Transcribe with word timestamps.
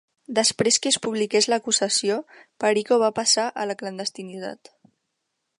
Després 0.37 0.79
que 0.85 0.91
es 0.93 0.97
publiqués 1.03 1.49
l'acusació, 1.53 2.17
Perico 2.65 3.01
va 3.07 3.13
passar 3.21 3.47
a 3.65 3.71
la 3.73 3.79
clandestinitat. 3.83 4.77